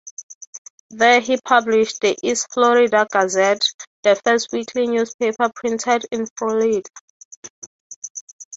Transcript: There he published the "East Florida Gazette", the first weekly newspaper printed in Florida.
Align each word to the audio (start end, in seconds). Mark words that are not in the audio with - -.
There 0.89 1.21
he 1.21 1.37
published 1.37 2.01
the 2.01 2.17
"East 2.23 2.47
Florida 2.51 3.05
Gazette", 3.11 3.63
the 4.01 4.15
first 4.23 4.51
weekly 4.51 4.87
newspaper 4.87 5.51
printed 5.55 6.07
in 6.11 6.25
Florida. 6.39 6.81